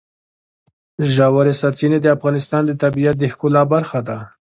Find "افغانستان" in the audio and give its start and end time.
2.15-2.61